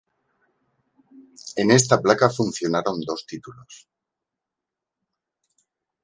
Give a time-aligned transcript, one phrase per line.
[1.57, 3.87] En esta placa funcionaron dos títulos.